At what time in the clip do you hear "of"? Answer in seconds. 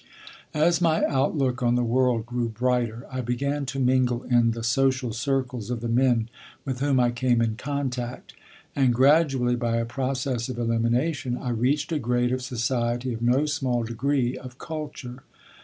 5.69-5.79, 10.49-10.57, 12.31-12.41, 13.13-13.21, 14.35-14.57